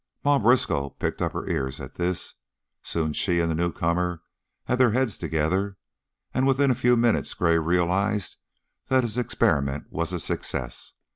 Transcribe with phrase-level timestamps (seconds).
[0.25, 2.33] Ma Briskow pricked up her ears at this,
[2.81, 4.23] soon she and the newcomer
[4.63, 5.77] had their heads together,
[6.33, 8.37] and within a few minutes Gray realized
[8.87, 10.93] that his experiment was a success.